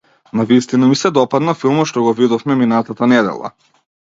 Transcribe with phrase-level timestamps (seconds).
[0.37, 3.57] Навистина ми се допадна филмот што го видовме минатата недела.